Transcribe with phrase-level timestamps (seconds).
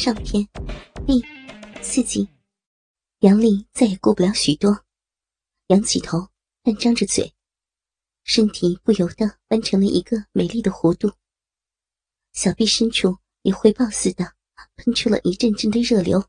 [0.00, 0.48] 上篇
[1.06, 1.22] 第
[1.82, 2.26] 四集，
[3.18, 4.74] 杨丽再也顾不了许多，
[5.66, 6.26] 仰起头，
[6.62, 7.30] 半张着嘴，
[8.24, 11.12] 身体不由得弯成了一个美丽的弧度，
[12.32, 14.24] 小臂深处也回报似的
[14.76, 16.24] 喷出了一阵阵的热流。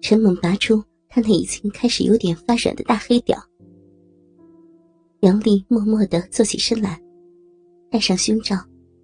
[0.00, 3.36] 陈猛拔出他那已经开始有点发软的大黑屌，
[5.22, 7.02] 杨丽默默的坐起身来，
[7.90, 8.56] 戴上胸罩，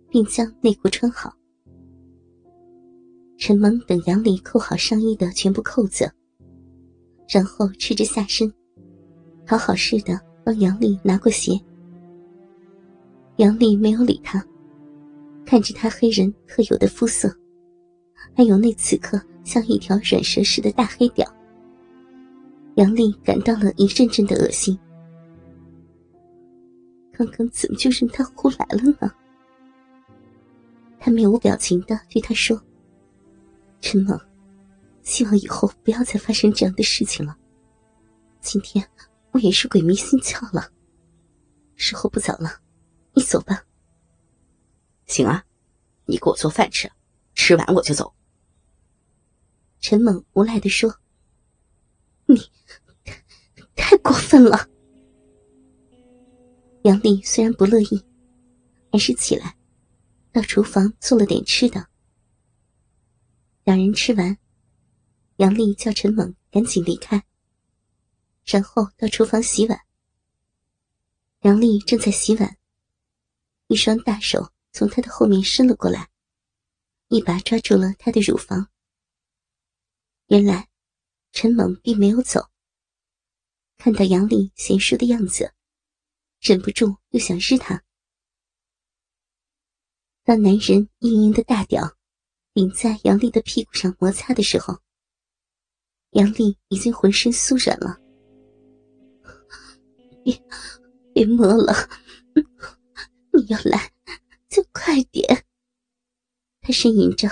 [0.08, 1.36] 并将内裤穿好。
[3.40, 6.12] 陈蒙等杨丽扣好上衣的全部扣子，
[7.26, 8.52] 然后赤着下身，
[9.46, 11.58] 讨好似的帮杨丽拿过鞋。
[13.36, 14.44] 杨丽没有理他，
[15.46, 17.34] 看着他黑人特有的肤色，
[18.36, 21.26] 还有那此刻像一条软蛇似的大黑屌，
[22.74, 24.78] 杨丽感到了一阵阵的恶心。
[27.10, 29.10] 刚刚怎么就任他胡来了呢？
[30.98, 32.60] 他面无表情的对他说。
[33.80, 34.18] 陈猛，
[35.02, 37.36] 希望以后不要再发生这样的事情了。
[38.40, 38.88] 今天
[39.32, 40.70] 我也是鬼迷心窍了，
[41.76, 42.60] 时候不早了，
[43.14, 43.64] 你走吧。
[45.06, 45.44] 行啊，
[46.04, 46.90] 你给我做饭吃，
[47.34, 48.12] 吃完我就走。
[49.80, 50.94] 陈猛无奈的说
[52.26, 52.38] ：“你
[53.74, 54.68] 太过分了。”
[56.84, 58.04] 杨丽虽然不乐意，
[58.92, 59.56] 还是起来
[60.32, 61.89] 到厨房做了点吃的。
[63.70, 64.36] 两人吃完，
[65.36, 67.24] 杨丽叫陈猛赶紧离开，
[68.44, 69.80] 然后到厨房洗碗。
[71.42, 72.58] 杨丽正在洗碗，
[73.68, 76.10] 一双大手从她的后面伸了过来，
[77.06, 78.68] 一把抓住了她的乳房。
[80.26, 80.68] 原来，
[81.30, 82.50] 陈猛并没有走。
[83.76, 85.54] 看到杨丽娴熟的样子，
[86.40, 87.84] 忍不住又想日她。
[90.24, 91.99] 当男人硬硬的大屌。
[92.60, 94.78] 顶在杨丽的屁股上摩擦的时候，
[96.10, 97.98] 杨丽已经浑身酥软了。
[100.22, 100.38] 别
[101.14, 101.72] 别摸了，
[103.32, 103.90] 你要来
[104.50, 105.46] 就快点。
[106.60, 107.30] 她呻吟着。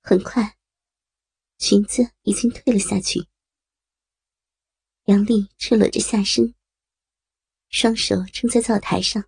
[0.00, 0.56] 很快，
[1.58, 3.26] 裙子已经退了下去。
[5.06, 6.54] 杨丽赤裸着下身，
[7.68, 9.24] 双手撑在灶台上，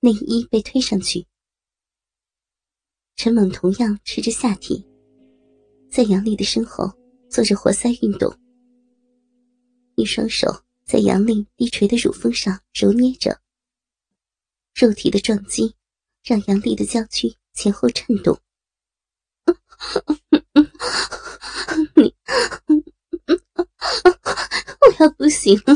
[0.00, 1.26] 内衣被推上去。
[3.16, 4.84] 陈猛同样持着下体，
[5.90, 6.90] 在杨丽的身后
[7.30, 8.34] 做着活塞运动，
[9.94, 10.48] 一双手
[10.84, 13.40] 在杨丽低垂的乳峰上揉捏着。
[14.74, 15.74] 肉体的撞击
[16.24, 18.36] 让杨丽的娇躯前后颤动。
[21.94, 22.14] 你，
[24.80, 25.74] 我要不行了，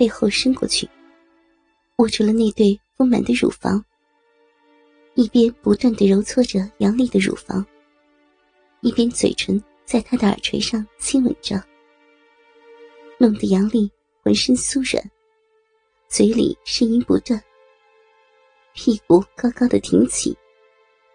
[0.00, 0.88] 背后伸过去，
[1.96, 3.84] 握住了那对丰满的乳房，
[5.12, 7.62] 一边不断的揉搓着杨丽的乳房，
[8.80, 11.62] 一边嘴唇在她的耳垂上亲吻着，
[13.18, 15.04] 弄得杨丽浑身酥软，
[16.08, 17.38] 嘴里呻吟不断，
[18.72, 20.34] 屁股高高的挺起，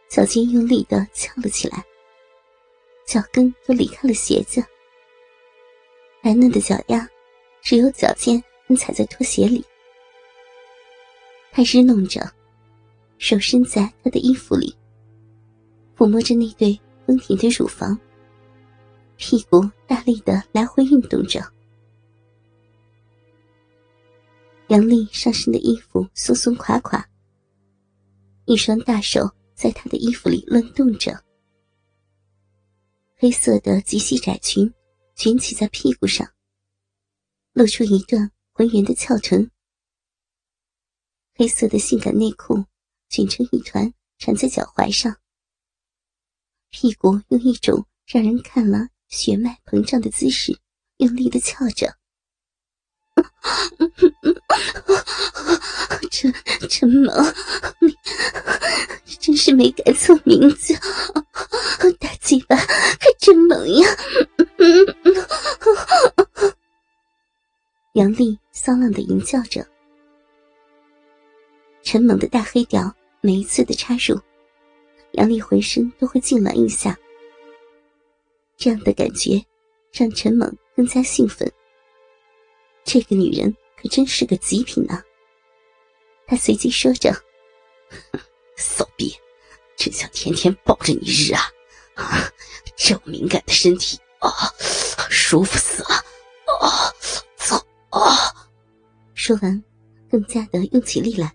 [0.07, 1.84] 脚尖用力的翘了起来。
[3.07, 4.63] 脚跟都离开了鞋子，
[6.22, 7.09] 白嫩的脚丫
[7.63, 8.40] 只有脚尖
[8.74, 9.62] 踩在拖鞋里。
[11.52, 12.22] 他日弄着，
[13.18, 14.74] 手伸在他的衣服里，
[15.98, 18.00] 抚摸着那对丰挺的乳房，
[19.18, 21.42] 屁股大力的来回运动着。
[24.70, 27.08] 杨丽上身的衣服松松垮垮，
[28.46, 31.24] 一双大手在她的衣服里乱动着。
[33.16, 34.70] 黑色的及膝窄裙
[35.16, 36.28] 卷起在屁股上，
[37.53, 39.52] 露出一段浑圆的翘臀。
[41.34, 42.64] 黑色的性感内裤
[43.10, 45.18] 卷成一团缠在脚踝上，
[46.70, 50.58] 屁股用一种让人看了血脉膨胀的姿势
[51.00, 51.97] 用力的翘着。
[56.09, 56.34] 陈
[56.70, 57.14] 陈萌，
[57.82, 60.74] 你真是没改错名字，
[62.00, 63.90] 大鸡巴还真萌呀！
[67.96, 69.66] 杨丽骚浪的吟叫着。
[71.82, 74.20] 陈猛的大黑屌每一次的插入，
[75.14, 76.97] 杨丽浑身都会痉挛一下。
[78.58, 79.42] 这样的感觉
[79.94, 81.50] 让陈猛更加兴奋。
[82.84, 85.02] 这个女人可真是个极品啊！
[86.28, 87.16] 他随即说着
[88.58, 89.16] ：“骚逼，
[89.78, 91.44] 真想天天抱着你日啊！
[91.96, 92.30] 啊，
[92.76, 94.30] 这敏感的身体啊，
[95.09, 95.96] 舒服死了！
[96.59, 96.91] 啊，
[98.00, 98.50] 啊！
[99.14, 99.64] 说完，
[100.09, 101.34] 更加的用起力来，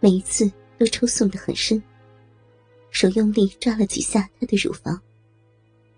[0.00, 1.82] 每一次都抽送的很深，
[2.90, 5.00] 手用力抓了几下他的乳房，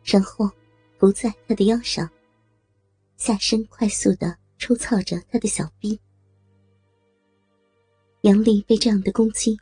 [0.04, 0.50] 然后
[0.98, 2.10] 伏在他的腰上，
[3.16, 5.98] 下身快速的抽操着他的小臂。
[8.22, 9.56] 杨丽被这样的攻击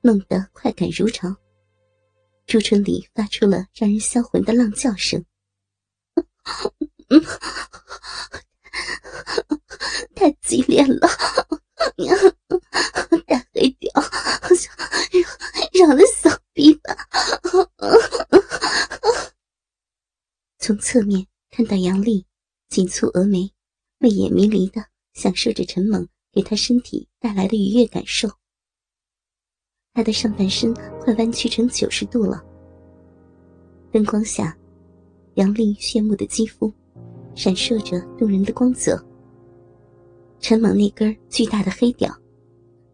[0.00, 1.34] 弄得快感如潮，
[2.46, 5.24] 朱春里发出了让人销魂的浪叫声。
[10.14, 11.08] 太激烈了，
[13.26, 13.92] 大黑屌，
[15.72, 16.96] 让了小臂吧。
[20.58, 22.26] 从侧面看到杨丽
[22.68, 23.52] 紧蹙峨眉，
[23.98, 26.08] 媚眼迷离的享受着陈猛。
[26.34, 28.28] 给他身体带来的愉悦感受，
[29.92, 32.44] 他的上半身快弯曲成九十度了。
[33.92, 34.58] 灯光下，
[35.34, 36.74] 杨丽炫目的肌肤
[37.36, 39.00] 闪烁着动人的光泽。
[40.46, 42.14] 陈猛那根巨大的黑屌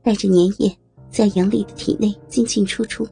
[0.04, 0.78] 带着粘液
[1.10, 3.04] 在杨丽的体内进进出出。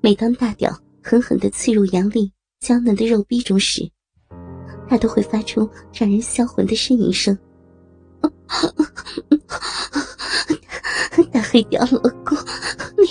[0.00, 3.88] 每当大屌狠狠地刺入杨丽娇嫩的肉壁中时，
[4.88, 7.38] 他都会发出让人销魂的呻吟声。
[11.30, 12.36] 大黑屌老公，
[12.98, 13.06] 你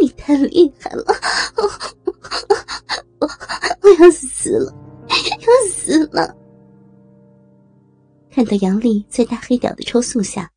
[0.00, 1.04] 你太厉害了，
[3.20, 3.28] 我
[3.82, 4.74] 我要死了，
[8.48, 10.50] 的杨丽在大黑屌的抽送下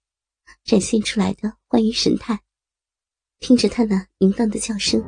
[0.63, 2.39] 展现出来的欢愉神态，
[3.39, 5.03] 听着他那淫荡的叫声，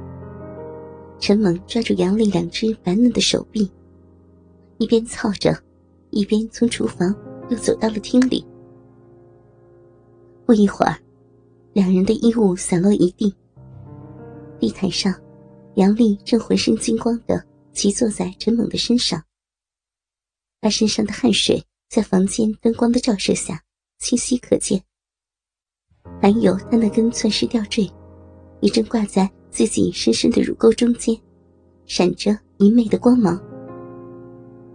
[1.19, 3.71] 陈猛抓住杨丽两只白嫩的手臂，
[4.77, 5.57] 一边操着，
[6.11, 7.15] 一边从厨房
[7.49, 8.45] 又走到了厅里。
[10.45, 10.99] 不一会儿，
[11.71, 13.33] 两人的衣物散落一地。
[14.59, 15.13] 地毯上，
[15.75, 19.23] 杨丽正浑身金光的骑坐在陈猛的身上。
[20.61, 23.63] 他身上的汗水在房间灯光的照射下
[23.99, 24.83] 清晰可见，
[26.19, 27.87] 还有他那根钻石吊坠，
[28.61, 31.15] 也正挂在自己深深的乳沟中间，
[31.85, 33.39] 闪着明媚的光芒。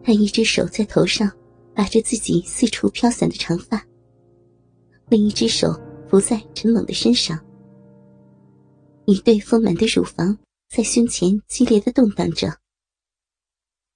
[0.04, 1.28] 他一只手在头上
[1.74, 3.84] 把着自己四处飘散的长发。
[5.08, 5.74] 另一只手
[6.08, 7.36] 扶在陈猛的身上，
[9.06, 10.38] 一对丰满的乳房
[10.68, 12.46] 在胸前激烈的动荡着，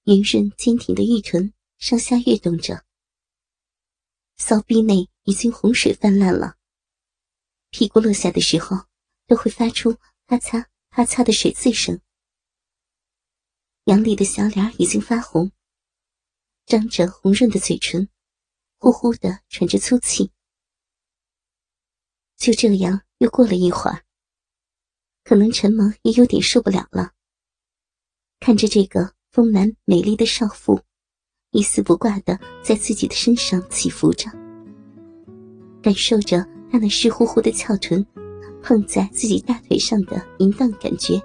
[0.07, 2.83] 圆润坚挺的玉臀上下跃动着，
[4.37, 6.57] 骚逼内已经洪水泛滥了。
[7.69, 8.85] 屁股落下的时候
[9.27, 9.97] 都会发出
[10.27, 11.99] 啪嚓啪嚓的水渍声。
[13.85, 15.51] 杨丽的小脸已经发红，
[16.65, 18.07] 张着红润的嘴唇，
[18.77, 20.31] 呼呼的喘着粗气。
[22.37, 24.05] 就这样，又过了一会儿，
[25.23, 27.13] 可能陈萌也有点受不了了。
[28.39, 30.83] 看着这个丰满美丽的少妇，
[31.53, 34.29] 一丝不挂的在自己的身上起伏着，
[35.81, 38.05] 感受着他那湿乎乎的翘臀
[38.61, 41.21] 碰在自己大腿上的淫荡感觉，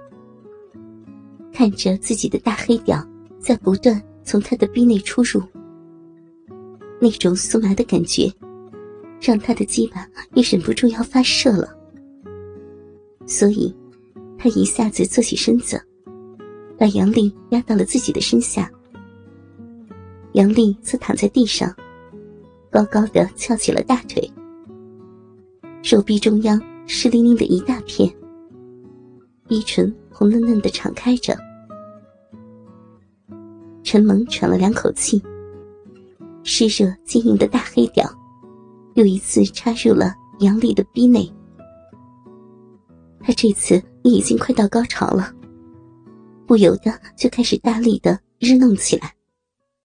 [1.51, 3.05] 看着自己的大黑屌
[3.39, 5.43] 在不断从他的逼内出入，
[7.01, 8.31] 那种酥麻的感觉。
[9.21, 11.67] 让他的鸡巴也忍不住要发射了，
[13.27, 13.75] 所以，
[14.37, 15.77] 他一下子坐起身子，
[16.77, 18.71] 把杨丽压到了自己的身下。
[20.33, 21.73] 杨丽则躺在地上，
[22.69, 24.31] 高高的翘起了大腿，
[25.81, 28.13] 手臂中央湿淋淋的一大片，
[29.47, 31.37] 逼唇红嫩嫩的敞开着。
[33.83, 35.19] 陈萌喘了两口气，
[36.43, 38.07] 湿热晶莹的大黑屌。
[38.95, 41.31] 又一次插入了杨丽的逼内，
[43.21, 45.33] 他这次已经快到高潮了，
[46.45, 49.13] 不由得就开始大力的日弄起来。